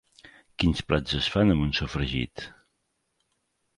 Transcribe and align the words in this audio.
Quins 0.61 0.81
plats 0.87 1.17
es 1.19 1.29
fan 1.35 1.55
amb 1.55 1.67
un 1.67 1.75
sofregit? 1.81 2.47